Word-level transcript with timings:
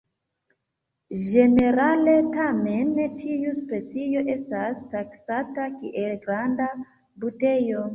Ĝenerale 1.25 2.15
tamen 2.39 2.91
tiu 3.21 3.55
specio 3.61 4.27
estas 4.39 4.83
taksata 4.99 5.73
kiel 5.79 6.21
granda 6.29 6.77
"Buteo". 7.25 7.89